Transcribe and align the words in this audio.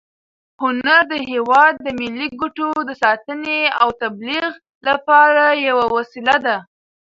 هنر 0.61 1.01
د 1.11 1.13
هېواد 1.29 1.73
د 1.85 1.87
ملي 1.99 2.27
ګټو 2.41 2.69
د 2.89 2.91
ساتنې 3.03 3.61
او 3.81 3.89
تبلیغ 4.01 4.49
لپاره 4.87 5.43
یوه 5.67 5.85
وسیله 5.97 6.35
ده. 6.45 6.57